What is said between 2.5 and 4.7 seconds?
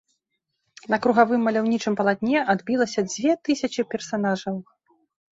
адбілася дзве тысячы персанажаў.